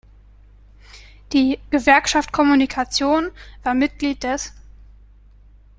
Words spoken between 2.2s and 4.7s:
Kommunikation" war Mitglied des